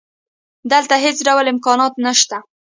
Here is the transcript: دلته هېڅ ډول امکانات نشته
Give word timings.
دلته 0.71 0.95
هېڅ 1.05 1.17
ډول 1.27 1.45
امکانات 1.53 1.93
نشته 2.05 2.37